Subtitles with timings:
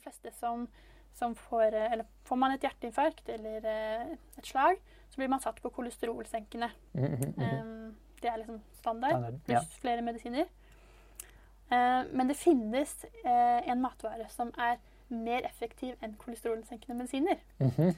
[0.00, 0.68] de fleste som,
[1.14, 4.80] som får eh, Eller får man et hjerteinfarkt eller eh, et slag,
[5.10, 6.70] så blir man satt på kolesterolsenkende.
[6.92, 7.34] Mm mhm.
[7.40, 9.58] Um, det er liksom standard, Standard, ja.
[9.58, 10.44] pluss flere medisiner.
[11.72, 14.76] Uh, men det finnes uh, en matvare som er
[15.08, 17.40] mer effektiv enn kolesterolsenkende medisiner.
[17.58, 17.96] Mhm.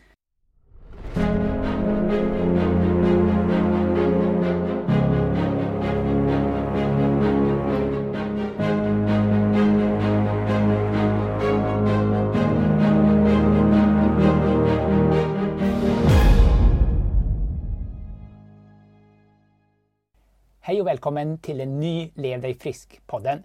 [20.72, 23.43] Hej og velkommen til en ny Lev deg frisk-podden.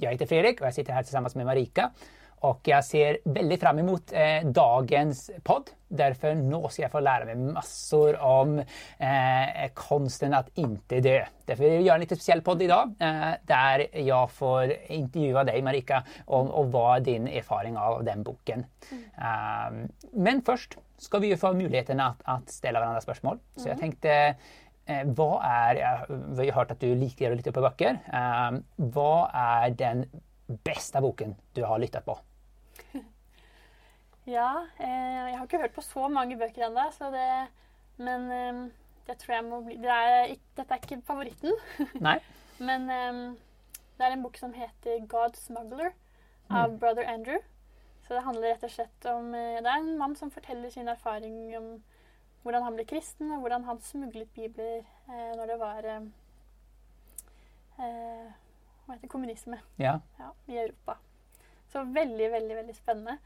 [0.00, 1.90] Jeg heter Fredrik og jeg sitter her sammen med Marika.
[2.48, 5.68] Og jeg ser veldig fram imot eh, dagens podd.
[5.92, 11.18] Derfor nå skal jeg få lære meg masser om eh, konsten at ikke dø.
[11.44, 15.60] Derfor vil jeg gjøre en litt spesiell podd dag, Eh, der jeg får intervjue deg,
[15.68, 18.64] Marika om, och hva din erfaring av den boken.
[18.88, 23.44] Eh, men først skal vi jo få muligheten til å stille hverandre spørsmål.
[23.60, 24.16] Så jeg tänkte
[24.86, 28.00] Eh, er är, vi har hørt at du liker å lytte på bøker.
[28.12, 30.04] Eh, er är den
[30.64, 32.18] beste boken du har lyttet på?
[34.26, 37.48] Ja, eh, jeg har ikke hørt på så mange bøker ennå, så det
[37.98, 38.70] Men eh,
[39.06, 41.52] det tror jeg må bli det er, Dette er ikke favoritten.
[42.00, 42.18] Nei.
[42.58, 43.36] Men eh,
[43.98, 45.92] det er en bok som heter 'God Smuggler'
[46.50, 47.38] av brother Andrew.
[48.06, 50.88] Så det handler rett og slett om eh, Det er en mann som forteller sin
[50.88, 51.82] erfaring om
[52.42, 56.06] hvordan han ble kristen, og hvordan han smuglet bibler eh, når det var eh,
[57.78, 58.30] eh,
[58.86, 59.98] Hva heter kommunisme Ja.
[60.18, 60.96] ja, i Europa.
[61.72, 63.18] Så veldig, veldig veldig spennende.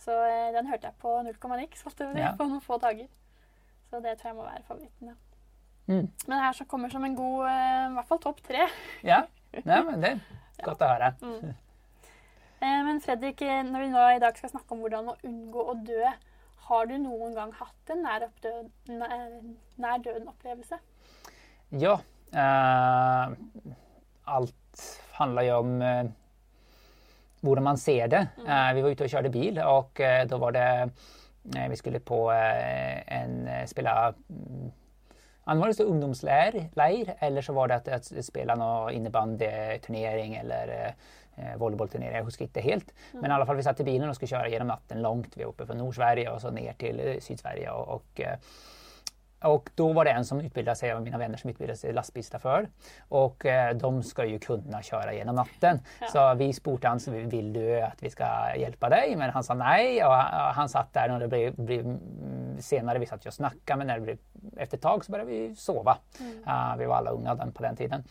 [0.00, 1.82] Så eh, den hørte jeg på null komma niks
[2.16, 2.34] Ja.
[2.38, 3.08] på noen få dager.
[3.90, 5.08] Så det tror jeg må være favoritten.
[5.08, 5.14] ja.
[5.90, 6.06] Mm.
[6.28, 8.68] Men det her som kommer som en god eh, I hvert fall topp tre.
[9.02, 9.24] Ja,
[9.64, 11.08] Nej, men det er godt å höra.
[12.60, 15.64] Eh, Men Fredrik, eh, når vi nå i dag skal snakke om hvordan å unngå
[15.72, 16.12] å dø,
[16.70, 18.26] har du noen gang hatt en nær,
[18.86, 20.78] nær, døden-opplevelse?
[21.82, 21.96] Ja,
[22.30, 23.36] eh,
[24.30, 24.84] alt
[25.18, 26.10] handler jo om eh,
[27.42, 28.22] hvordan man ser det.
[28.46, 30.68] Eh, vi var ute og kjørte bil og eh, då var det,
[31.56, 33.34] eh, vi skulle på eh, en,
[33.66, 34.70] spela mm,
[35.44, 40.94] Antingen var det ungdomsleir, leir, eller så var det at, att spela någon innebandyturnering eller
[41.36, 42.16] eh, volleybollturnering.
[42.16, 42.94] Jag huskar inte helt.
[43.12, 45.36] Men i alla fall vi satt i bilen och skulle köra genom natten långt.
[45.36, 47.70] Vi var från Nordsverige och så ner till eh, Sydsverige.
[47.70, 48.38] Och, och, eh,
[49.42, 52.68] och då var det en som utbildade sig, av mina vänner som utbildade sig lastbilschaufför.
[53.08, 55.80] Och eh, de ska ju kunna köra genom natten.
[56.12, 59.16] Så vi spurte han, så vill du att vi ska hjälpa dig?
[59.16, 62.98] Men han sa nej och han, han satt där och det blev, blev mm, senare,
[62.98, 64.18] vi satt ju och snackade, men när det blev,
[64.56, 65.98] efter ett tag så började vi sova.
[66.44, 68.04] Ah, vi var alla unga den, på den tiden.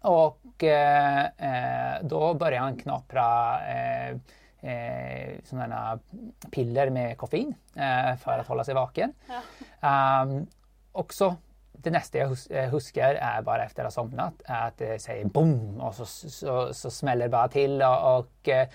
[0.00, 4.16] Och eh, eh, då började han knapra eh,
[4.66, 5.80] eh, sånne
[6.52, 9.14] piller med koffein eh, å holde seg vaken.
[9.80, 10.38] Um,
[10.96, 11.34] også
[11.86, 15.78] det neste jeg husker, er bare etter å ha sovnet, at att det sier bom,
[15.80, 18.66] og så, så, så smeller det bare til, og, og eh,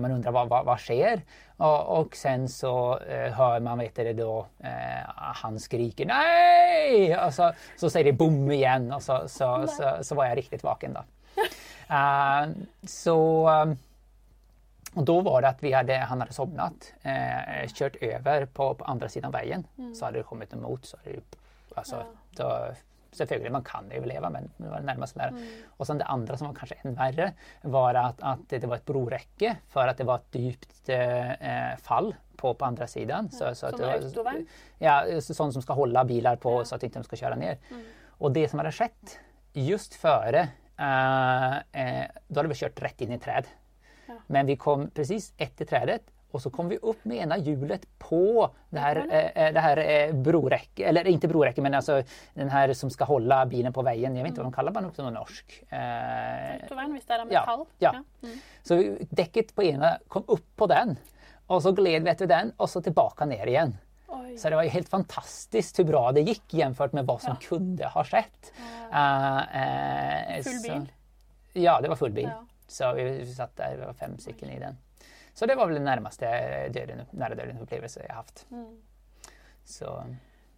[0.00, 1.22] man undrer hva, vad, vad sker?
[1.58, 4.32] Og, och sen så eh, hører man vet du, da
[4.68, 10.30] eh, han skriker 'nei!', og så, så sier det bom igjen, og så, så, var
[10.30, 11.06] jeg riktig vaken da.
[11.86, 12.52] Uh,
[13.02, 13.18] så
[13.52, 13.76] ehm,
[14.96, 18.84] och då var det att vi hade, han hade somnat, eh, kört över på, på
[18.84, 19.66] andra sidan vägen.
[19.94, 20.84] Så hade det kommit emot.
[20.84, 21.22] Så hade det,
[21.74, 22.74] alltså, då,
[23.12, 25.32] selvfølgelig, man kan överleva men det var närmast där.
[25.76, 28.84] Och sen det andra som var kanske än värre var att, att det var ett
[28.84, 33.30] broräcke för att det var ett djupt eh, fall på, på andra sidan.
[33.30, 34.46] Så, så att Som det autovagn?
[34.78, 37.58] Ja, sånn sånt som ska hålla bilar på så att inte de ska köra ner.
[38.08, 39.18] Och det som hade skett
[39.52, 40.48] just före,
[40.78, 43.26] eh, eh, då hade vi kört rätt in i ett
[44.06, 44.16] träd.
[44.26, 48.50] Men vi kom precis efter trädet och så kom vi upp med ena hjulet på
[48.70, 49.76] det här, eh, eh, det här
[50.08, 52.02] eh, broräcket, eller inte broräcket men alltså
[52.34, 54.16] den här som ska hålla bilen på vägen.
[54.16, 55.62] Jag vet inte vad de kallar man också någon norsk.
[55.68, 55.78] Eh,
[56.62, 57.66] Autovagn, hvis det er av ja, metall.
[57.78, 57.94] ja.
[58.62, 60.96] Så vi- däcket på ena kom upp på den
[61.46, 63.76] och så gled vi efter den och så tillbaka ner igen.
[64.08, 64.38] Oi.
[64.38, 67.86] Så det var ju helt fantastiskt hur bra det gick jämfört med vad som kunde
[67.86, 68.52] ha skett.
[68.92, 69.56] Uh,
[70.36, 70.92] eh, Full så- bil?
[71.52, 72.28] Ja, det var full bil.
[72.32, 72.44] Ja.
[72.66, 74.78] Så vi, satt der, vi var fem stykker i den.
[75.36, 78.46] Så det var vel den nærmeste nære døden-opplevelse jeg har haft.
[78.50, 78.78] Mm.
[79.66, 79.92] Så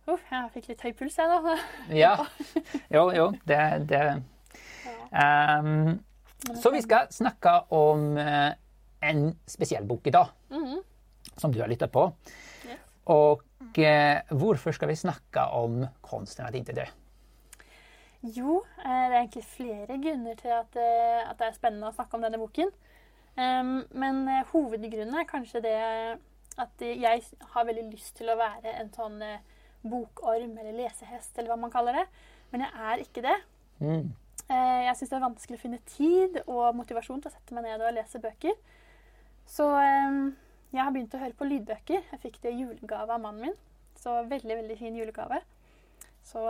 [0.08, 1.55] Uff, jeg fikk litt høy puls, jeg, da.
[2.02, 2.12] ja,
[2.94, 3.58] jo, jo, det,
[3.90, 4.05] det.
[5.12, 5.99] Um,
[6.56, 8.54] så vi skal snakke om uh,
[9.04, 10.32] en spesiell bok i dag,
[11.37, 12.06] Som du har lytta på.
[12.64, 12.81] Yes.
[13.12, 16.88] Og uh, hvorfor skal vi snakke om konsten at ikke dö?
[18.22, 21.94] Jo, eh, det er egentlig flere grunner til at, eh, at det er spennende å
[21.94, 22.72] snakke om denne boken.
[23.38, 25.76] Men eh, hovedgrunnen er kanskje det
[26.58, 27.22] at jeg
[27.52, 29.20] har veldig lyst til å være en sånn
[29.86, 32.06] bokorm eller lesehest, eller hva man kaller det.
[32.50, 33.36] Men jeg er ikke det.
[33.78, 34.10] Mm.
[34.48, 37.84] Jeg syns det er vanskelig å finne tid og motivasjon til å sette meg ned
[37.84, 38.58] og lese bøker.
[39.46, 42.10] Så jeg har begynt å høre på lydbøker.
[42.10, 43.56] Jeg fikk det i julegave av mannen min.
[43.94, 45.44] Så veldig, veldig fin julegave.
[46.26, 46.42] Så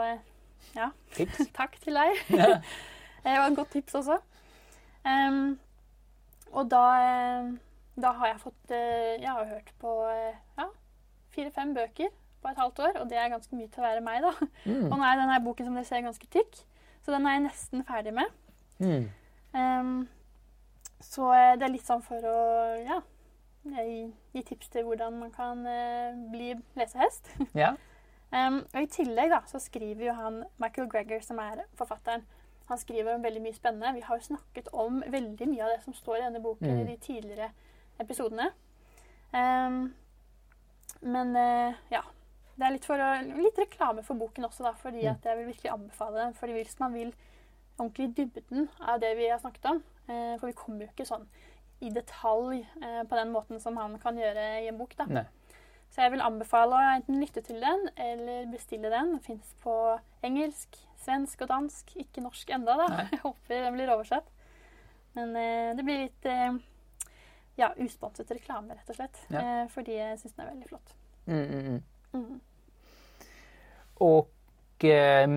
[0.77, 0.91] ja.
[1.17, 1.49] Tips.
[1.59, 2.23] Takk til deg.
[2.35, 2.59] Ja.
[3.25, 4.17] Det var et godt tips også.
[5.05, 5.59] Um,
[6.53, 7.51] og da, eh,
[8.01, 10.69] da har jeg fått eh, Jeg har hørt på eh, ja,
[11.35, 12.13] fire-fem bøker
[12.43, 14.31] på et halvt år, og det er ganske mye til å være meg, da.
[14.65, 14.85] Mm.
[14.87, 16.61] Og nå er denne boken som dere ser ganske tykk,
[17.03, 18.37] så den er jeg nesten ferdig med.
[18.79, 19.09] Mm.
[19.59, 19.97] Um,
[21.03, 22.39] så det er litt sånn for å
[22.79, 23.01] ja,
[23.67, 25.67] gi, tips til hvordan man kan
[26.31, 27.35] bli lesehest.
[27.59, 27.75] Ja.
[28.33, 32.27] Em, og I tillegg da, så skriver jo han Michael Greger, som er forfatteren,
[32.69, 33.95] han skriver om veldig mye spennende.
[33.95, 36.81] Vi har jo snakket om veldig mye av det som står i denne boken Mm.
[36.83, 37.51] i de tidligere
[38.01, 38.51] episodene.
[39.33, 39.95] Um,
[41.03, 42.03] men uh, ja.
[42.59, 42.99] Det er litt, for
[43.39, 45.11] litt reklame for boken også, da, fordi Mm.
[45.15, 46.35] at jeg vil virkelig anbefale den.
[46.35, 47.15] Fordi hvis man vil
[47.79, 49.77] ordentlig dybden av det vi har snakket om
[50.09, 51.29] uh, For vi kommer jo ikke sånn
[51.81, 54.97] i detalj uh, på den måten som han kan gjøre i en bok.
[54.99, 55.05] da.
[55.07, 55.25] Nei.
[55.99, 59.17] Så jeg vil anbefale å enten lytte til den eller bestille den.
[59.17, 59.73] Den fins på
[60.23, 61.89] engelsk, svensk og dansk.
[61.99, 62.85] Ikke norsk enda, da.
[62.93, 63.07] Nei.
[63.17, 64.29] Jeg håper den blir oversatt.
[65.17, 66.61] Men eh, det blir litt eh,
[67.59, 69.19] ja, usponset reklame, rett og slett.
[69.27, 69.43] Ja.
[69.43, 70.95] Eh, fordi jeg syns den er veldig flott.
[71.27, 72.21] Mm, mm, mm.
[72.21, 73.27] mm.
[74.07, 75.37] Og ehm,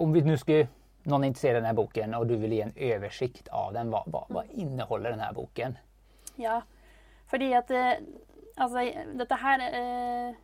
[0.00, 0.70] om vi nå skulle,
[1.04, 4.48] noen är denne boken og du vil gi en oversikt av den, hva, hva, hva
[4.48, 5.76] inneholder denne boken?
[6.40, 6.62] Ja,
[7.28, 8.00] fordi at eh,
[8.58, 8.82] Altså,
[9.18, 10.34] dette her eh,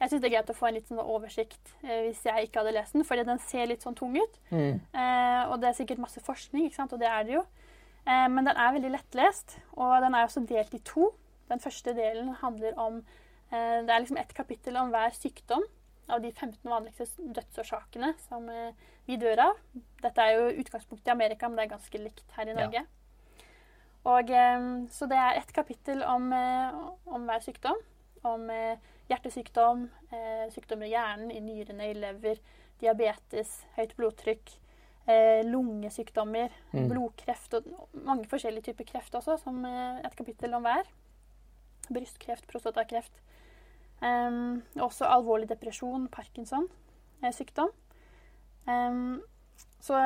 [0.00, 2.62] Jeg syns det er greit å få en litt sånn oversikt eh, hvis jeg ikke
[2.62, 4.34] hadde lest den, fordi den ser litt sånn tung ut.
[4.50, 4.82] Mm.
[4.92, 6.92] Eh, og det er sikkert masse forskning, ikke sant?
[6.92, 7.44] og det er det jo.
[8.04, 11.14] Eh, men den er veldig lettlest, og den er også delt i to.
[11.48, 15.64] Den første delen handler om eh, Det er liksom ett kapittel om hver sykdom
[16.12, 18.44] av de 15 vanligste dødsårsakene som
[19.08, 19.64] vi dør av.
[20.04, 22.84] Dette er jo utgangspunktet i Amerika, men det er ganske likt her i Norge.
[22.84, 22.95] Ja.
[24.06, 26.76] Og, eh, så det er ett kapittel om, eh,
[27.06, 27.80] om hver sykdom.
[28.26, 28.78] Om eh,
[29.10, 29.88] hjertesykdom,
[30.50, 32.40] sykdommer i hjernen, i nyrene, i lever,
[32.80, 34.50] diabetes, høyt blodtrykk,
[35.46, 36.88] lungesykdommer, Mm.
[36.90, 37.62] blodkreft og
[37.94, 40.82] mange forskjellige typer kreft også, som et kapittel om hver.
[41.88, 43.12] Brystkreft, prostatakreft.
[44.02, 46.66] Um, også alvorlig depresjon, Parkinson,
[47.30, 47.70] sykdom.
[48.66, 49.22] Um,
[49.78, 50.02] så,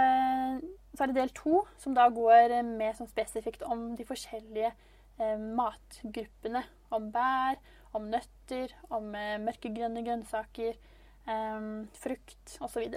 [0.94, 4.72] så er det del to, som da går eh, mer sånn spesifikt om de forskjellige
[4.72, 6.64] eh, matgruppene.
[6.90, 7.58] Om bær,
[7.94, 10.78] om nøtter, om eh, mørkegrønne grønnsaker,
[11.26, 11.68] eh,
[12.02, 12.88] frukt osv.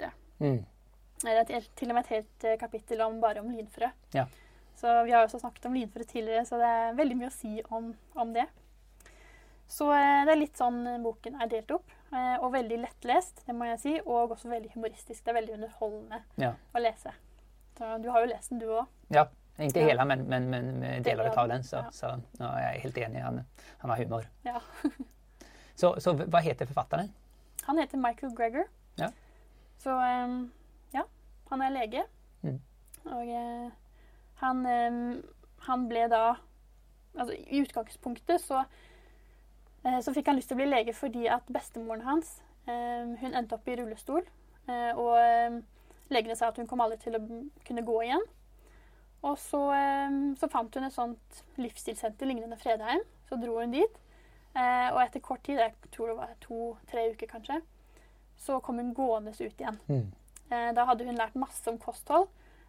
[0.42, 0.62] Mm.
[1.24, 3.88] Det er et, til og med et helt eh, kapittel om, bare om linfrø.
[4.16, 4.26] Ja.
[4.74, 7.54] Så vi har også snakket om linfrø tidligere, så det er veldig mye å si
[7.70, 8.48] om, om det.
[9.70, 11.92] Så eh, det er litt sånn boken er delt opp.
[12.14, 13.92] Og veldig lettlest, det må jeg si.
[14.06, 15.24] Og også veldig humoristisk.
[15.24, 16.52] Det er veldig underholdende Ja.
[16.70, 17.10] å lese.
[17.78, 18.86] Du har jo lest den, du òg.
[19.08, 19.26] ja,
[19.58, 19.88] Egentlig Ja.
[19.88, 21.64] hele, men, men, men Delar av den.
[21.64, 21.90] Så, ja.
[21.92, 22.06] så
[22.38, 23.40] ja, jag är helt enig, han,
[23.78, 24.26] han har humor.
[24.42, 24.60] Ja.
[25.76, 27.08] Så, så hva heter forfatteren?
[27.66, 28.64] Han heter Michael Greger.
[28.96, 29.08] Ja.
[29.78, 30.52] Så um,
[30.94, 31.02] ja,
[31.50, 32.04] han er lege.
[32.42, 32.60] Mm.
[33.04, 33.70] Og uh,
[34.42, 35.24] han, um,
[35.66, 36.34] han ble da
[37.18, 38.62] Altså i utgangspunktet så
[39.86, 43.34] uh, så fikk han lyst til å bli lege fordi at bestemoren hans um, hun
[43.34, 44.22] endte opp i rullestol.
[44.66, 45.58] Uh, Og
[46.12, 47.22] legene sa at hun kom aldri til å
[47.66, 48.24] kunne gå igjen.
[49.24, 49.60] Og så,
[50.36, 53.00] så fant hun et sånt livsstilssenter lignende Fredheim.
[53.30, 54.00] Så dro hun dit.
[54.54, 57.56] Eh, og etter kort tid, jeg tror det var to-tre uker kanskje,
[58.38, 59.80] så kom hun gående ut igjen.
[59.88, 60.12] Mm.
[60.50, 62.28] Eh, da hadde hun lært masse om kosthold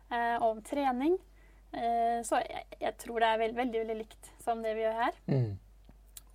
[0.10, 1.20] eh, og om trening.
[1.76, 5.18] Så jeg, jeg tror det er veldig, veldig veldig likt som det vi gjør her.
[5.28, 5.58] Mm.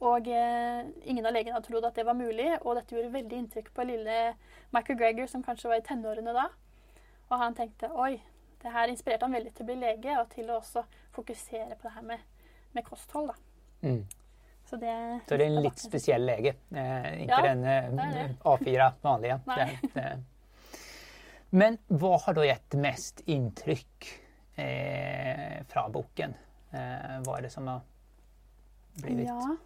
[0.00, 0.80] Og eh,
[1.12, 3.84] ingen av legene hadde trodd at det var mulig, og dette gjorde veldig inntrykk på
[3.88, 4.16] lille
[4.72, 6.46] Michael Greger, som kanskje var i tenårene da.
[7.30, 8.16] Og han tenkte oi,
[8.62, 10.82] det her inspirerte han veldig til å bli lege, og til å også
[11.14, 12.18] fokusere på det her med,
[12.76, 13.30] med kosthold.
[13.30, 13.88] da.
[13.88, 14.02] Mm.
[14.70, 16.52] Så det, Så det er en litt spesiell lege.
[16.74, 19.40] Eh, ikke Ja, den eh, A4 vanlige.
[19.46, 20.18] Det- det-
[21.52, 24.06] Men hva har da gitt mest inntrykk
[24.56, 26.34] eh, fra boken?
[26.72, 27.80] Eh, er är det som har
[29.02, 29.56] blitt Ja.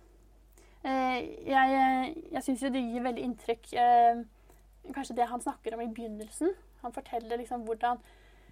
[0.85, 4.23] Eh, jeg jeg syns jo det gir veldig inntrykk eh,
[4.95, 6.55] Kanskje det han snakker om i begynnelsen.
[6.85, 7.99] Han forteller liksom hvordan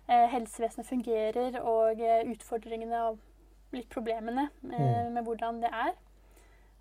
[0.08, 3.18] eh, helsevesenet fungerer, og eh, utfordringene og
[3.72, 5.12] litt problemene eh, Mm.
[5.14, 5.92] med hvordan det er.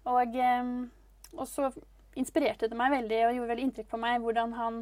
[0.10, 0.34] Og,
[1.38, 1.70] og så
[2.18, 4.82] inspirerte det meg veldig og gjorde veldig inntrykk på meg hvordan han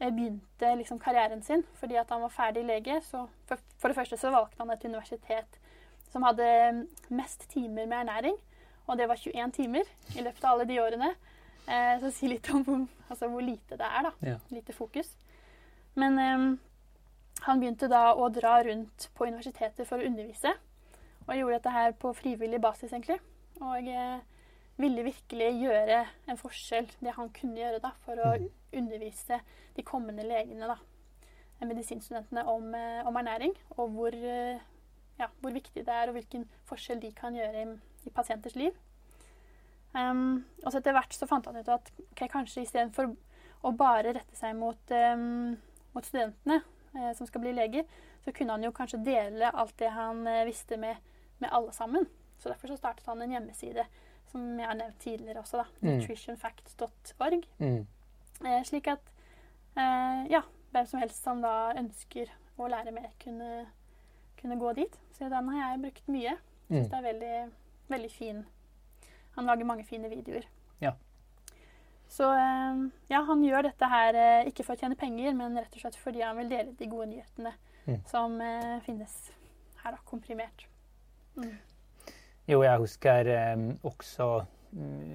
[0.00, 2.98] begynte liksom karrieren sin fordi at han var ferdig lege.
[3.06, 5.56] Så for, for det første så valgte han et universitet
[6.12, 6.48] som hadde
[7.08, 8.36] mest timer med ernæring.
[8.86, 11.14] Og det var 21 timer i løpet av alle de årene.
[11.66, 14.10] Eh, så si litt om altså hvor lite det er.
[14.10, 14.12] da.
[14.34, 14.36] Ja.
[14.50, 15.08] Lite fokus.
[15.96, 16.46] Men eh,
[17.46, 20.52] han begynte da å dra rundt på universiteter for å undervise.
[21.26, 23.18] Og gjorde dette her på frivillig basis, egentlig.
[23.60, 24.20] Og eh,
[24.76, 28.50] ville virkelig gjøre en forskjell, det han kunne gjøre da, for å Mhm.
[28.76, 29.40] undervise
[29.76, 30.76] de kommende legene, da,
[31.64, 33.54] medisinstudentene, om, eh, om ernæring.
[33.78, 34.60] Og hvor, eh,
[35.18, 38.72] ja, hvor viktig det er, og hvilken forskjell de kan gjøre i, i pasienters liv.
[39.94, 43.16] Um, og så etter hvert så fant han ut at okay, kanskje istedenfor
[43.64, 45.56] å bare rette seg mot, um,
[45.96, 46.60] mot studentene
[46.94, 47.86] eh, som skal bli leger,
[48.24, 50.96] så kunne han jo kanskje dele alt det han eh, visste med,
[51.42, 52.06] med alle sammen.
[52.38, 53.86] Så derfor så startet han en hjemmeside
[54.30, 55.66] som jeg har nevnt tidligere også, da.
[55.80, 56.00] Mm.
[56.00, 57.46] Nutritionfacts.org.
[57.58, 57.86] Mm.
[58.44, 59.12] Eh, slik at
[59.76, 60.42] eh, ja,
[60.74, 63.66] hvem som helst som da ønsker å lære mer, kunne,
[64.40, 64.98] kunne gå dit.
[65.16, 66.36] Så den har jeg brukt mye.
[66.66, 66.90] Syns Mm.
[66.90, 67.52] det er veldig,
[67.92, 68.38] veldig fin.
[69.36, 70.48] Han lager mange fine videoer.
[70.82, 70.96] Ja.
[72.08, 75.74] Så eh, ja, han gjør dette her eh, ikke for å tjene penger, men rett
[75.74, 77.54] og slett fordi han vil dele de gode nyhetene
[77.86, 78.00] Mm.
[78.10, 79.12] som eh, finnes
[79.84, 80.64] her, da, komprimert.
[81.38, 81.52] Mm.
[82.48, 83.28] Jo, jeg husker
[83.86, 84.26] også
[84.72, 85.12] mm,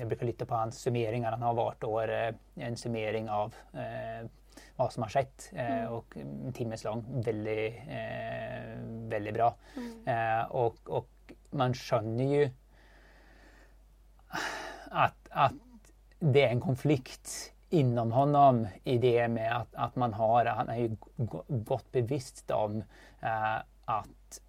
[0.00, 1.30] Jeg bruker lytte på hans summeringer.
[1.36, 2.12] Han har hvert år
[2.66, 4.26] en summering av eh,
[4.74, 5.46] hva som har skjedd.
[5.54, 5.94] Eh, Mm.
[5.94, 7.04] og en times lang.
[7.22, 8.74] Veldig, eh,
[9.14, 9.52] veldig bra.
[9.76, 9.92] Mm.
[10.10, 11.06] Eh, og, og
[11.62, 12.44] man skjønner jo
[14.90, 15.54] at, at
[16.20, 20.80] det er en konflikt inom honom i det med at, at man har Han er
[20.84, 22.80] jo godt bevisst om
[23.22, 24.40] eh, at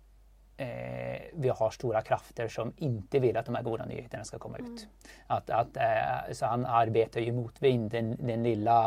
[0.58, 4.62] eh, vi har store krafter som ikke vil at de her gode nyhetene skal komme
[4.62, 4.86] ut.
[5.30, 8.78] At, at, eh, så han arbeider jo motvind, den, den lille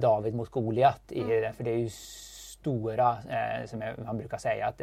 [0.00, 1.12] David mot Goliat.
[1.12, 1.94] i det, For det er jo
[2.60, 4.82] store, eh, som jeg, han bruker si, at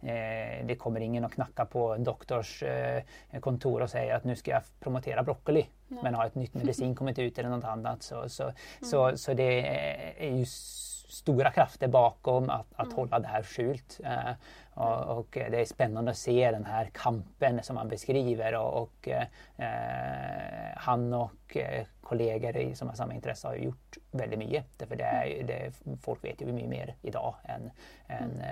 [0.00, 3.02] det, eh, kommer ingen og knakker på en doktors eh,
[3.44, 6.02] kontor og sier at nå skal jeg promotere brokkoli, Nei.
[6.02, 8.06] men har et nytt medisin kommet ut eller noe annet.
[8.06, 8.52] Så, så,
[8.82, 14.00] så, så det er jo store stora krafter bakom att, att hålla det här skjult.
[14.74, 18.82] og och, och det är spännande att se den här kampen som han beskriver och,
[18.82, 19.26] och eh,
[20.76, 21.56] han och
[22.00, 24.64] kolleger kollegor som har samma intresse har gjort väldigt mycket.
[24.76, 27.70] Därför det är, det, folk vet ju mycket mer idag än,
[28.06, 28.42] än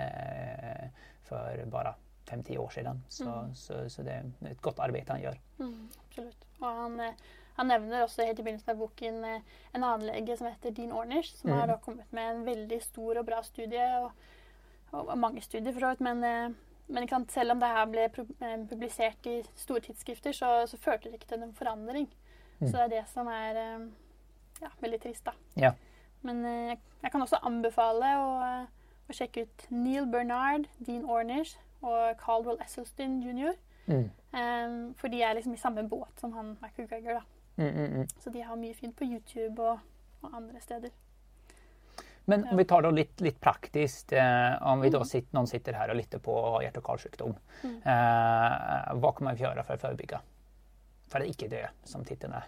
[1.27, 1.95] för bara
[2.27, 3.03] 5-10 år sedan.
[3.09, 5.39] Så, så, så det är ett gott arbete han gör.
[5.59, 6.45] Mm, absolutt.
[6.59, 7.13] Og han, eh,
[7.55, 9.41] han nevner også helt i begynnelsen av boken eh,
[9.71, 11.59] en annen lege som heter Dean Ornish, som Mm.
[11.59, 14.11] har da kommet med en veldig stor og bra studie, og,
[14.91, 16.49] og mange studier for så vidt, men, eh,
[16.87, 21.09] men sant, selv om det her ble pu- publisert i store tidsskrifter, så, så førte
[21.09, 22.07] det ikke til noen forandring.
[22.59, 22.67] Mm.
[22.67, 23.59] Så det er det som er
[24.61, 25.33] ja, veldig trist, da.
[25.55, 25.73] Ja.
[26.21, 28.29] Men jeg, kan også anbefale å,
[29.09, 33.53] å sjekke ut Neil Bernard, Dean Ornish og Caldwell Esselstyn jr.
[33.87, 34.09] Mm.
[34.33, 37.21] Um, for de er liksom i samme båt som han McGregor.
[37.21, 37.21] da.
[37.57, 38.07] Mm, mm, mm.
[38.21, 39.79] Så de har mye fint på YouTube og,
[40.21, 40.91] og andre steder.
[42.27, 45.05] Men om vi tar det litt, litt praktisk, eh, om vi da Mm.
[45.07, 47.77] sitter, noen sitter her og lytter på og hjerte- og karsykdom, Mm.
[47.85, 50.19] eh, hva kan man gjøre for å forebygge?
[51.07, 52.43] For å ikke dø, som tittelen er.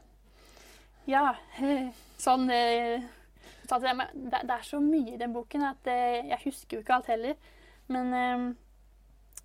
[1.07, 1.33] Ja,
[2.19, 3.01] sånn eh,
[3.69, 6.77] så det, men det, det er så mye i den boken at eh, jeg husker
[6.77, 7.35] jo ikke alt heller.
[7.87, 8.47] Men eh,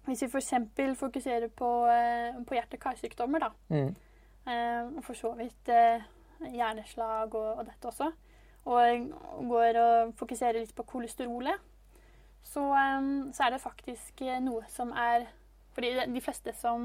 [0.06, 0.52] hvis vi f.eks.
[1.00, 3.94] fokuserer på, eh, på hjerte- og karsykdommer, da, Mm.
[4.98, 6.02] og for så vidt eh,
[6.52, 8.10] hjerneslag og, og dette også,
[8.64, 9.06] og
[9.48, 11.60] går og fokuserer litt på kolesterolet,
[12.44, 12.64] så,
[13.32, 15.24] så er det faktisk noe som er
[15.74, 16.84] Fordi de fleste som,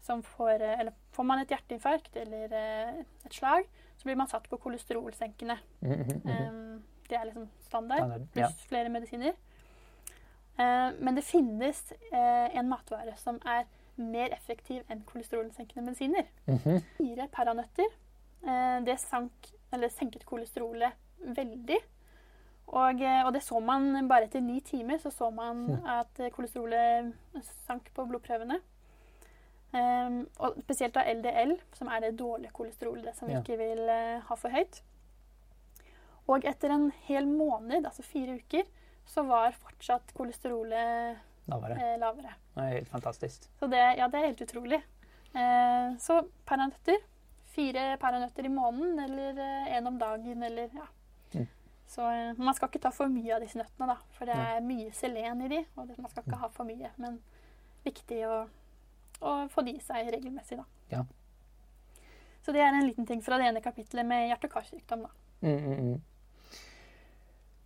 [0.00, 4.28] som får eh, Eller får man et hjerteinfarkt eller eh, et slag, så blir man
[4.28, 5.58] satt på kolesterolsenkende.
[5.80, 6.20] Mm, -hmm.
[6.24, 6.74] mm, mm.
[6.74, 6.80] Eh,
[7.10, 9.32] Det er liksom standard, pluss flere medisiner.
[10.60, 13.64] Uh, Men det finnes uh, en matvare som er
[13.96, 16.24] mer effektiv enn kolesterolsenkende medisiner.
[16.46, 16.80] Mhm.
[16.96, 17.88] Fire paranøtter.
[18.42, 19.32] Uh, Det sank,
[19.72, 21.78] eller senket kolesterolet veldig.
[22.66, 25.86] Og, og det så man bare etter ni timer, så så man Mm.
[25.86, 27.12] at kolesterolet
[27.66, 28.60] sank på blodprøvene.
[29.72, 33.40] Um, og spesielt av LDL, som er det dårlige kolesterolet, det som vi Ja.
[33.44, 34.80] ikke vil uh, ha for høyt.
[36.30, 38.66] Og etter en hel måned, altså fire uker,
[39.06, 41.18] så var fortsatt kolesterolet
[41.50, 41.76] Lavere.
[41.78, 42.34] eh, lavere.
[42.54, 43.48] Det er helt fantastisk.
[43.58, 44.82] Så det, ja, det er helt utrolig.
[45.34, 46.98] Eh, så paranøtter.
[47.50, 49.40] Fire paranøtter i måneden, eller
[49.74, 50.86] én om dagen, eller ja.
[51.34, 51.48] Mm.
[51.90, 53.96] Så eh, man skal ikke ta for mye av disse nøttene, da.
[54.14, 56.90] For det er mye selen i de, og det, man skal ikke ha for mye.
[57.02, 57.18] Men
[57.84, 58.44] viktig å,
[59.20, 60.64] å få det i seg regelmessig, da.
[60.92, 61.04] Ja.
[62.40, 65.10] Så det er en liten ting fra det ene kapitlet med hjerte- og karsykdom, da.
[65.42, 66.00] Mm, mm, mm.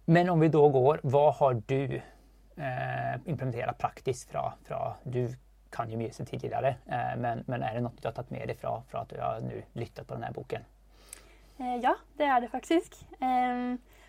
[0.06, 5.26] Men om vi da går, hva har du eh, implementert praktisk fra, fra, Du
[5.74, 8.46] kan jo mye som tidligere, eh, men, men, er det noe du har tatt med
[8.50, 9.40] deg fra, fra at du har
[9.74, 10.66] lyttet på denne boken?
[11.58, 13.00] Eh, ja, det er det faktisk.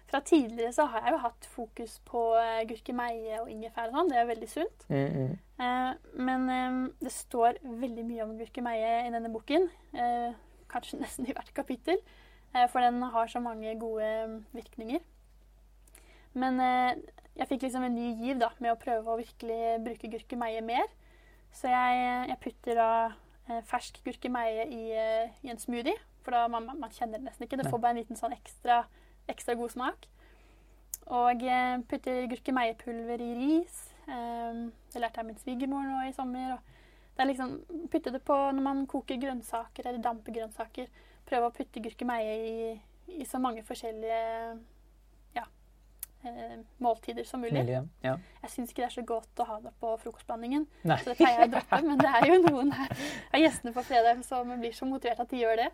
[0.09, 2.21] Fra tidligere så har jeg jo hatt fokus på
[2.69, 4.11] gurkemeie og ingefær og sånn.
[4.11, 4.85] Det er veldig sunt.
[4.89, 6.03] Mm, mm.
[6.27, 6.45] men
[7.01, 9.65] det står veldig mye om gurkemeie i denne boken.
[10.69, 11.97] kanskje nesten i hvert kapittel.
[12.69, 15.01] for den har så mange gode virkninger.
[16.33, 16.61] Men
[17.35, 20.87] jeg fikk liksom en ny giv da, med å prøve å virkelig bruke gurkemeie mer.
[21.55, 22.91] Så jeg, jeg putter da
[23.49, 25.97] eh, fersk gurkemeie i, eh, i, en smoothie.
[26.23, 27.59] For da man, man kjenner det nesten ikke.
[27.59, 28.83] Det får bare en liten sånn ekstra,
[29.31, 30.07] ekstra god smak.
[31.15, 33.81] Og eh, putter gurkemeiepulver i ris.
[34.05, 36.57] det lærte jeg min svigermor nå i sommer.
[37.15, 37.59] det er liksom,
[37.91, 40.87] Putte det på når man koker grønnsaker eller damper grønnsaker.
[41.25, 44.19] Prøve å putte gurkemeie i, i så mange forskjellige
[45.35, 45.45] ja,
[46.77, 47.57] måltider som mulig.
[47.63, 48.15] Miljø, ja.
[48.43, 50.99] Jeg syns ikke det er så godt å ha det på frokostblandingen, Nei.
[51.01, 51.81] så det pleier jeg å droppe.
[51.85, 52.93] Men det er jo noen her
[53.31, 55.71] av gjestene på fredag som blir så motivert at de gjør det.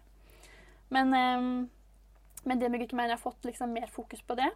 [0.92, 1.52] Men, eh,
[2.44, 4.50] men det med gurkemeien har fått liksom mer fokus på det.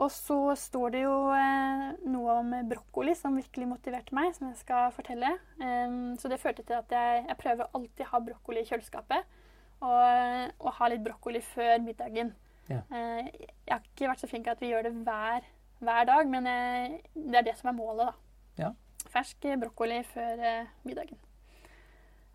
[0.00, 4.60] Og så står det jo eh, noe om brokkoli som virkelig motiverte meg, som jeg
[4.62, 5.34] skal fortelle.
[5.60, 9.38] Um, så det førte til at jeg, jeg prøver alltid å ha brokkoli i kjøleskapet.
[9.82, 12.32] Og, og ha litt brokkoli før middagen.
[12.70, 12.80] Ja.
[12.94, 13.28] Eh,
[13.66, 15.48] jeg har ikke vært så flink til at vi gjør det hver,
[15.82, 18.62] hver dag, men eh, det er det som er målet, da.
[18.62, 18.72] Ja.
[19.12, 20.40] Fersk brokkoli før
[20.86, 21.18] middagen.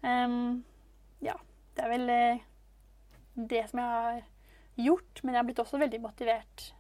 [0.03, 0.65] Um,
[1.23, 1.33] ja,
[1.73, 2.11] det er vel
[3.37, 4.23] det som jeg har
[4.75, 5.21] gjort.
[5.23, 6.71] Men jeg har blitt også veldig motivert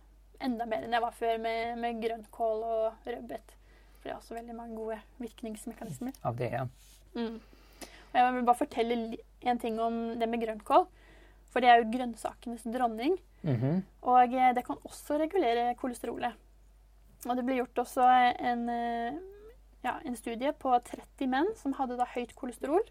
[0.43, 3.53] enda mer enn jeg var før med, med grønnkål og rødbet.
[3.97, 6.17] For det er også veldig mange gode virkningsmekanismer.
[6.27, 6.65] Av det, ja.
[7.17, 7.39] Mm.
[8.07, 8.97] Og jeg vil bare fortelle
[9.51, 10.85] en ting om det med grønnkål.
[11.53, 13.17] For det er jo grønnsakenes dronning.
[13.41, 13.81] Mm -hmm.
[14.01, 16.33] Og eh, det kan også regulere kolesterolet.
[17.25, 18.03] Og det ble gjort også
[18.39, 19.13] en, eh,
[19.83, 22.83] ja, en studie på 30 menn som hadde da høyt kolesterol.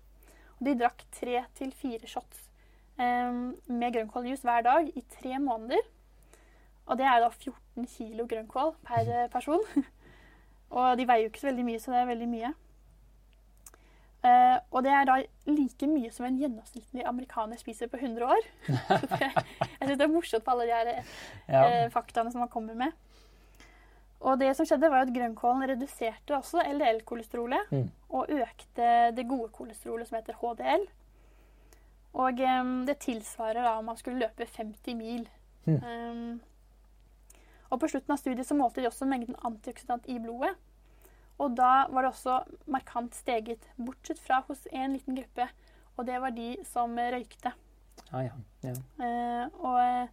[0.58, 2.48] Og de drakk tre til fire shots
[2.96, 5.82] med grønnkåljuice hver dag i tre måneder.
[6.86, 9.60] Og det er da 14 kilo grønnkål per person.
[10.76, 12.52] og de veier jo ikke så veldig mye, så det er veldig mye.
[14.26, 18.46] Uh, og det er da like mye som en gjennomsnittlig amerikaner spiser på 100 år.
[19.12, 21.60] det, jeg syns det er morsomt på alle de her ja.
[21.60, 22.96] uh, faktaene som man kommer med.
[24.26, 27.84] Og det som skjedde, var at grønnkålen reduserte også LDL-kolesterolet mm.
[28.16, 30.86] og økte det gode kolesterolet som heter HDL.
[32.16, 35.26] Og um, det tilsvarer da om man skulle løpe 50 mil.
[35.66, 35.80] Mm.
[35.82, 36.40] Um,
[37.70, 40.54] og på slutten av studiet så målte de også mengden antioksidant i blodet.
[41.42, 42.38] Og da var det også
[42.72, 45.48] markant steget, bortsett fra hos en liten gruppe.
[45.96, 47.52] Og det var de som røykte.
[48.12, 48.32] Ah, ja.
[48.64, 48.72] Ja.
[49.00, 50.08] Uh, og eh,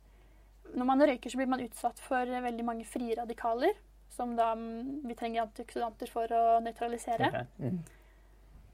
[0.75, 3.75] når man røyker, så blir man utsatt for veldig mange frie radikaler.
[4.13, 7.29] Som da mm, vi trenger antioksidanter for å nøytralisere.
[7.31, 7.71] Okay.
[7.71, 7.79] Mm.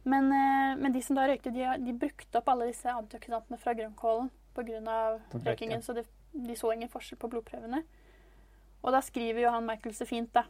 [0.09, 3.75] Men, eh, men, de som da røykte, de, de, brukte opp alle disse antioksidantene fra
[3.77, 4.99] grønnkålen pga.
[5.33, 5.83] røykingen.
[5.85, 7.83] Så de, de så ingen forskjell på blodprøvene.
[8.79, 10.47] Og da skriver Johan Michael så fint, da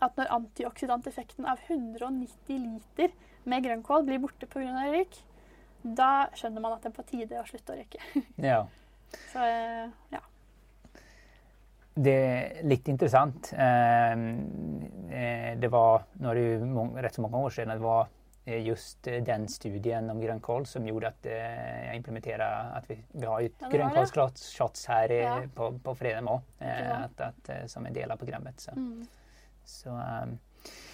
[0.00, 3.12] at når antioksidanteffekten av 190 liter
[3.48, 4.86] med grønnkål blir borte pga.
[4.92, 5.18] røyk,
[5.82, 8.00] da skjønner man at det er på tide å slutte å røyke.
[8.50, 8.62] ja.
[9.32, 10.22] Så eh, ja.
[12.00, 13.50] Det er litt interessant.
[13.52, 14.28] Ehm,
[15.10, 18.08] eh, det var når det rett så mange år siden det var
[18.44, 23.50] just den studien om grønnkål som gjorde at jeg implementerer at vi, vi har jo
[23.50, 25.34] ja, grønnkålsshots her ja.
[25.54, 27.20] på, på fredag òg,
[27.70, 28.64] som en del av programmet.
[28.64, 28.74] Så.
[28.74, 29.04] Mm.
[29.68, 30.34] Så, um,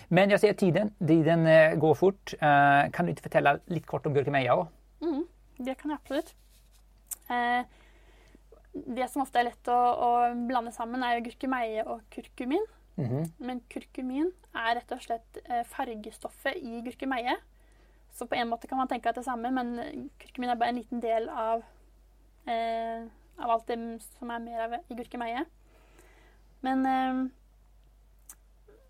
[0.09, 1.47] men jeg ser tiden, tiden
[1.81, 2.35] går fort.
[2.43, 4.67] Uh, kan du ikke fortelle litt kort om gurkemeia òg?
[5.07, 5.25] Mm,
[5.63, 6.35] det kan jeg absolutt.
[7.31, 7.63] Uh,
[8.97, 10.11] det som ofte er lett å, å
[10.49, 12.65] blande sammen, er jo gurkemeie og kurkumin.
[12.97, 13.25] Mm -hmm.
[13.39, 15.38] Men kurkumin er rett og slett
[15.71, 17.37] fargestoffet i gurkemeie.
[18.16, 20.69] Så på en måte kan man tenke at det er samme, men kurkumin er bare
[20.73, 21.62] en liten del av,
[22.49, 23.05] eh,
[23.37, 23.77] av alt det
[24.16, 25.45] som er mer av i gurkemeie.
[26.64, 27.29] Men eh,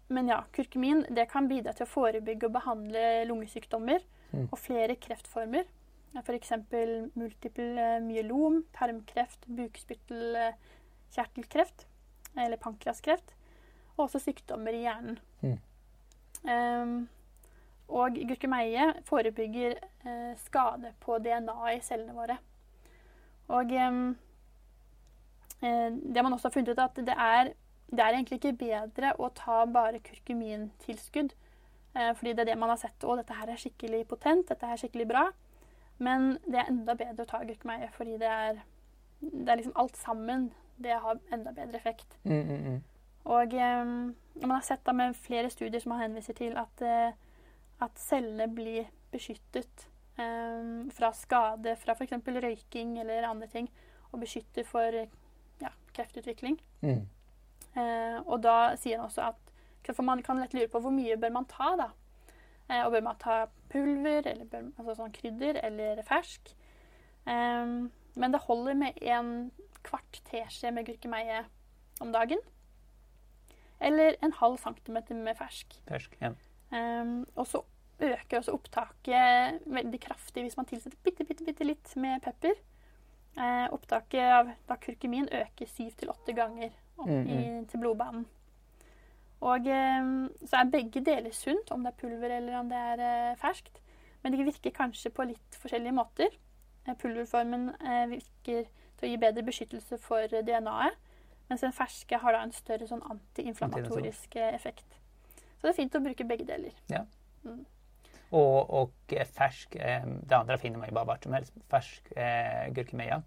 [0.09, 3.99] men ja, kurkumin det kan bidra til å forebygge og behandle lungesykdommer
[4.31, 4.47] mm.
[4.53, 5.65] og flere kreftformer.
[6.17, 6.51] F.eks.
[7.19, 11.87] multiple eh, myelom, tarmkreft, bukspyttelkjertelkreft
[12.37, 13.35] eller pankreaskreft.
[13.97, 15.19] Og også sykdommer i hjernen.
[15.41, 15.59] Mm.
[16.47, 16.97] Um,
[17.89, 22.39] og gurkemeie forebygger uh, skade på DNA i cellene våre.
[23.49, 24.17] Og um,
[25.63, 27.55] det man også har funnet ut, at det er
[27.91, 31.35] det er egentlig ikke bedre å ta bare kurkumintilskudd.
[31.95, 33.05] Eh, fordi det er det man har sett.
[33.05, 35.27] Og dette her er skikkelig potent, dette er skikkelig bra.
[36.03, 38.59] Men det er enda bedre å ta gurkemeie fordi det er,
[39.23, 40.51] det er liksom alt sammen
[40.83, 42.19] det har enda bedre effekt.
[42.25, 42.83] Mm, mm, mm.
[43.27, 43.85] Og eh,
[44.43, 47.17] man har sett da med flere studier som man henviser til at, eh,
[47.83, 49.87] at cellene blir beskyttet
[50.21, 52.15] eh, fra skade fra f.eks.
[52.27, 53.69] røyking eller andre ting,
[54.13, 54.95] og beskytter for
[55.63, 56.61] ja, kreftutvikling.
[56.83, 57.03] Mm.
[57.77, 59.43] Eh, og da sier han også at
[59.87, 61.85] For man kan lett lure på hvor mye bør man ta, da.
[62.67, 66.51] Eh, og bør man ta pulver, eller bør, altså sånn krydder, eller fersk?
[67.23, 67.69] Eh,
[68.17, 69.31] men det holder med en
[69.87, 71.45] kvart teskje med gurkemeie
[72.03, 72.43] om dagen.
[73.81, 75.77] Eller en halv centimeter med fersk.
[75.89, 76.33] Fersk, ja.
[76.73, 77.63] Um, og så
[78.03, 82.57] øker også opptaket veldig kraftig hvis man tilsetter bitte, bitte, bitte litt med pepper.
[83.37, 88.25] Uh, opptaket av da kurkumin øker syv til åtte ganger opp Mm, i, til blodbanen.
[89.45, 93.03] Og um, så er begge deler sunt, om det er pulver eller om det er
[93.05, 93.83] uh, ferskt.
[94.23, 96.33] Men det virker kanskje på litt forskjellige måter.
[96.87, 98.65] Eh, pulverformen eh, virker
[98.97, 101.06] til å gi bedre beskyttelse for DNA-et,
[101.51, 104.99] mens den ferske har da en større sånn antiinflammatorisk eh, effekt.
[105.57, 106.75] Så det er fint å bruke begge deler.
[106.93, 107.05] Ja.
[107.47, 107.65] Mm.
[108.35, 111.55] Og, og, fersk det andre finner man jo bare hvert som helst.
[111.71, 113.21] Fersk eh, gurkemeja.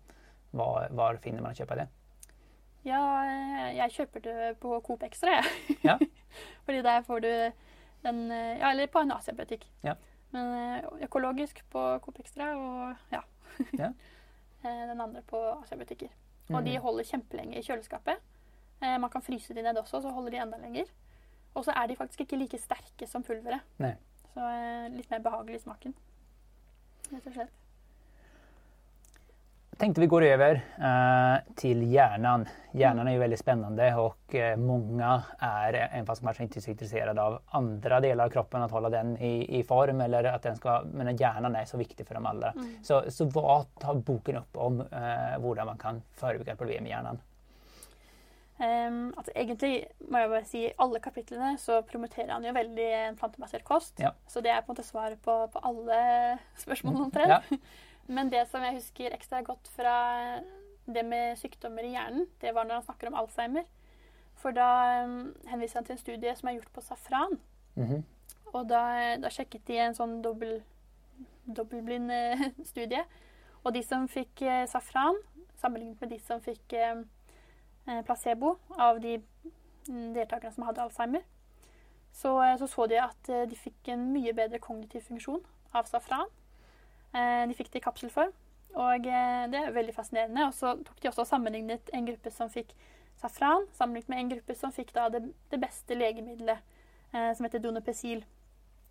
[0.52, 1.88] Var, var finner man å kjøpe av det?
[2.88, 5.80] Ja, eh, jeg kjøper det på Coop Extra, jeg.
[5.84, 5.98] Ja.
[6.66, 7.32] Fordi der får du
[8.06, 9.68] den eh, Ja, eller på en Asia-butikk.
[9.84, 9.96] Ja.
[10.32, 13.26] Men eh, økologisk på Coop Extra og ja.
[13.78, 13.94] Ja.
[14.60, 16.10] Eh, den andre på Asia-butikker.
[16.50, 16.82] Og de Mhm.
[16.82, 18.18] holder kjempelenge i kjøleskapet.
[18.82, 20.86] Eh, Man kan fryse de ned også, så holder de enda lenger.
[21.56, 23.62] Og så er de faktisk ikke like sterke som pulveret.
[23.78, 23.94] Nei.
[24.34, 25.94] Så eh, litt mer behagelig i smaken.
[27.12, 27.50] Rett og slett.
[29.80, 32.48] Tänkte vi går över eh, till hjärnan.
[32.72, 36.72] Hjärnan är ju väldigt spännande och eh, många är, eh, även fast kanske inte så
[36.72, 40.56] intresserad av andra delar av kroppen, att hålla den i, i form eller att den
[40.56, 42.54] ska, men hjärnan är så viktig för dem alla.
[42.84, 47.20] Så, så vad tar boken upp om eh, hvordan man kan förebygga problem i hjärnan?
[48.60, 52.88] Um, altså egentlig må jeg bare si i alle kapitlene så promoterer han jo veldig
[52.94, 53.94] en plantebasert kost.
[54.04, 54.12] Ja.
[54.28, 56.00] Så det er på en måte svaret på, på alle
[56.60, 57.32] spørsmålene omtrent.
[57.32, 57.60] Ja.
[58.10, 59.96] Men det som jeg husker ekstra godt fra
[60.90, 63.68] det med sykdommer i hjernen, det var når han snakker om Alzheimer.
[64.40, 67.38] For da um, henviser han til en studie som er gjort på safran.
[67.76, 68.04] Mhm.
[68.54, 68.82] Og da,
[69.22, 70.56] da sjekket de en sånn dobbel,
[71.46, 73.04] dobbeltblind eh, studie.
[73.62, 75.20] Og de som fikk eh, safran,
[75.62, 77.04] sammenlignet med de som fikk eh,
[78.08, 79.20] placebo av de
[79.86, 81.22] mm, deltakerne som hadde Alzheimer,
[82.10, 85.44] så så, så de at de fikk en mye bedre kognitiv funksjon
[85.78, 86.32] av safran.
[87.14, 88.32] Eh, De fikk det i kapselform,
[88.76, 90.48] og eh, det er veldig fascinerende.
[90.48, 92.76] Og så tok de også og sammenlignet en gruppe som fikk
[93.20, 96.60] safran, sammenlignet med en gruppe som fikk da det, det beste legemiddelet,
[97.14, 98.22] eh, som heter donopesil.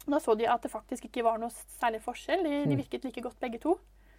[0.08, 2.42] Da så de at det faktisk ikke var noe særlig forskjell.
[2.44, 2.82] De, de Mm.
[2.82, 3.78] virket like godt begge to.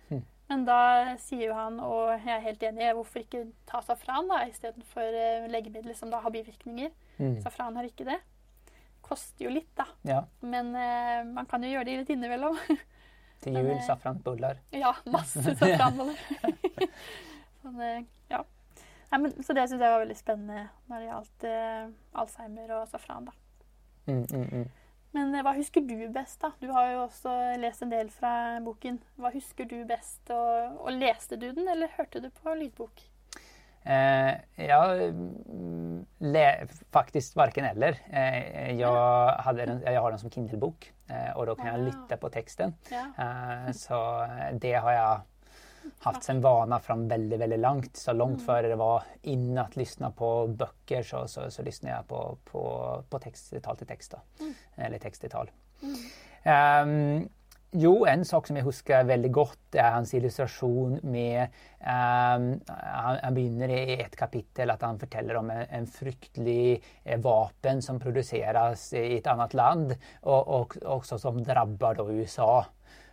[0.10, 0.24] Mm.
[0.50, 4.40] Men da sier jo han, og jeg er helt enig, hvorfor ikke ta safran da,
[4.50, 6.90] istedenfor uh, legemiddel som da har bivirkninger.
[7.20, 7.36] Mm.
[7.44, 8.18] Safran har ikke det.
[9.06, 9.86] Koster jo litt, da.
[10.06, 12.58] Ja, Men eh, man kan jo gjøre det litt innimellom.
[13.46, 14.58] Men, jul, Men, saffransbullar.
[14.76, 16.20] ja, masse safranboller.
[17.62, 18.44] sånn, eh, ja.
[19.10, 21.86] Nei, men, så det syns jeg var veldig spennende når det gjaldt eh,
[22.22, 23.30] Alzheimer og safran.
[23.30, 23.34] da.
[24.10, 24.68] Mm, mm, mm.
[25.18, 26.52] Men eh, hva husker du best, da?
[26.62, 28.34] Du har jo også lest en del fra
[28.66, 29.00] boken.
[29.18, 30.22] Hva husker du best?
[30.30, 33.06] Og, og leste du den, eller hørte du på lydbok?
[33.90, 37.98] Eh, jag, mm, lä, faktiskt varken eller.
[38.10, 42.10] Eh, jag, hade den, jag har den som Kindle-bok eh, och då kan jag lytte
[42.10, 42.74] lytta på texten.
[42.92, 45.22] Eh, så det har jag
[46.00, 47.98] haft som vana fram väldigt, väldigt långt.
[47.98, 52.08] Så långt före det var in att lyssna på böcker så, så, så lyssnar jag
[52.08, 54.12] på, på, på text, tal till text.
[54.12, 54.44] Då.
[54.44, 54.54] Mm.
[54.76, 55.52] Eller text till tal.
[56.44, 57.30] Mm.
[57.78, 61.52] Jo, en sak som jeg husker veldig godt, er hans illustrasjon med
[61.84, 66.80] um, han, begynner i et kapittel at han forteller om en, en fryktelig
[67.22, 72.20] våpen vapen som produseres i et annet land, og, og også som drabber USA.
[72.20, 72.66] USA.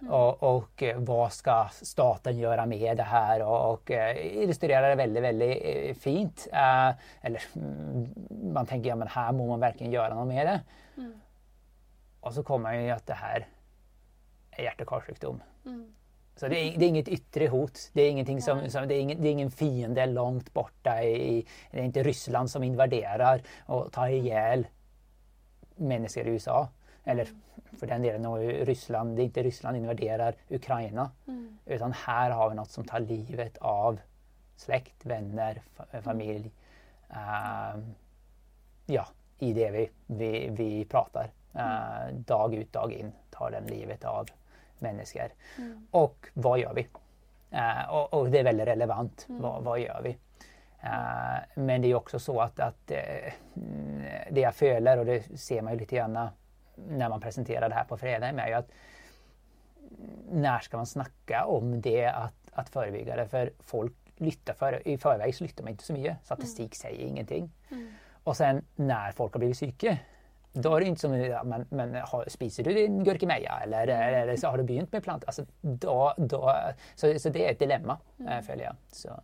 [0.07, 3.43] Og, og eh, hva skal staten gjøre med det her?
[3.47, 6.47] Og, og eh, illustrerer det veldig veldig eh, fint.
[6.53, 6.93] Uh,
[7.25, 10.59] eller mm, man tenker ja, men her må man virkelig gjøre noe med det.
[11.01, 11.15] Mm.
[12.27, 13.49] Og så kommer jo at det her
[14.59, 15.41] er og karsykdom.
[15.65, 15.85] Mm.
[16.37, 17.81] Så det er, det er, inget yttre hot.
[17.97, 20.97] Det er, som, som, det er ingen, det er ingen fiende langt borte.
[21.01, 21.41] I,
[21.73, 23.41] det er ikke Ryssland som invaderer
[23.73, 24.67] og tar i hjel
[25.81, 26.67] mennesker i USA.
[27.09, 27.31] Eller
[27.79, 31.11] for den delen, nog Ryssland, det er ikke Russland invaderer Ukraina.
[31.27, 31.59] Mm.
[31.67, 34.01] Utan här har vi noe som tar livet av
[34.57, 36.03] slekt, venner, familie.
[36.03, 36.51] familj.
[37.11, 37.95] Ehm,
[38.87, 39.07] ja,
[39.39, 41.33] i det vi, vi, vi prater.
[41.57, 44.29] Uh, dag ut, dag inn tar den livet av
[44.79, 45.33] människor.
[45.59, 45.87] Mm.
[45.91, 46.87] Och vad gör vi?
[47.53, 49.27] Uh, och, och det är väldigt relevant.
[49.29, 49.43] Mm.
[49.43, 50.17] Vad, vad gör vi?
[51.55, 52.87] men det är också så att, att
[54.31, 56.19] det jag føler, og det ser man jo litt grann
[56.77, 58.75] når man presenterer det her på fredag, er jo at
[60.37, 63.29] når skal man snakke om det at, at forebygge det?
[63.33, 66.17] For folk lytter for, I forveien så lytter man ikke så mye.
[66.25, 66.79] Statistikk mm.
[66.81, 67.49] sier ingenting.
[67.71, 67.89] Mm.
[68.27, 69.99] Og sen når folk har blitt syke,
[70.63, 71.97] da er det ikke som ja, men, men
[72.33, 74.19] spiser du din gurkemeie, eller, mm.
[74.23, 75.29] eller, så har du begynt med planter?
[75.31, 76.53] Altså, da, da,
[76.95, 78.29] så, så, det er et dilemma, mm.
[78.29, 78.77] Eh, føler jeg.
[78.97, 79.17] Så.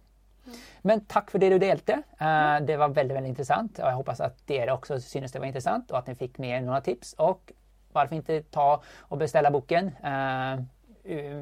[0.42, 0.61] Mm.
[0.90, 1.99] Men takk for det du delte.
[2.21, 3.81] Uh, det var veldig veldig interessant.
[3.81, 6.66] og Jeg håper at dere også synes det var interessant, og at dere fikk med
[6.66, 7.14] noen tips.
[7.25, 7.53] Og
[7.92, 9.92] hvorfor ikke ta og bestille boken?
[10.05, 10.64] Uh,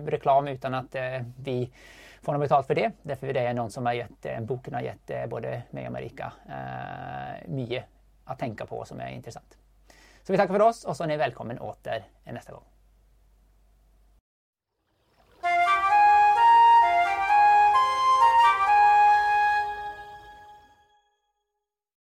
[0.09, 0.95] reklam uten at
[1.45, 1.59] vi
[2.25, 2.87] får noe betalt for det.
[3.05, 6.31] Derfor det er noen som har gitt, boken har gitt både meg og Marika
[7.53, 7.83] mye
[8.25, 9.60] å tenke på som er interessant.
[10.23, 12.70] Så vi takker for oss, og så er dere velkommen åter neste gang.